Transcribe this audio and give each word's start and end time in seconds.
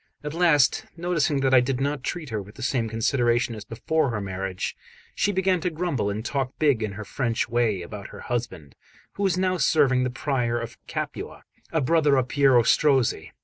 At 0.23 0.33
last, 0.33 0.87
noticing 0.97 1.41
that 1.41 1.53
I 1.53 1.59
did 1.59 1.79
not 1.79 2.01
treat 2.01 2.31
her 2.31 2.41
with 2.41 2.55
the 2.55 2.63
same 2.63 2.89
consideration 2.89 3.53
as 3.53 3.63
before 3.63 4.09
her 4.09 4.19
marriage, 4.19 4.75
she 5.13 5.31
began 5.31 5.61
to 5.61 5.69
grumble 5.69 6.09
and 6.09 6.25
talk 6.25 6.57
big 6.57 6.81
in 6.81 6.93
her 6.93 7.05
French 7.05 7.47
way 7.47 7.83
about 7.83 8.07
her 8.07 8.21
husband, 8.21 8.73
who 9.13 9.21
was 9.21 9.37
now 9.37 9.57
serving 9.57 10.03
the 10.03 10.09
Prior 10.09 10.59
of 10.59 10.75
Capua, 10.87 11.43
a 11.71 11.81
brother 11.81 12.17
of 12.17 12.29
Piero 12.29 12.63
Strozzi. 12.63 13.31